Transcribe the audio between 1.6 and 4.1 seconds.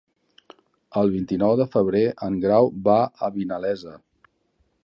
febrer en Grau va a Vinalesa.